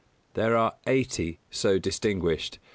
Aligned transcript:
There 0.33 0.57
are 0.57 0.73
eighty 0.87 1.37
so 1.51 1.77
distinguished. 1.77 2.57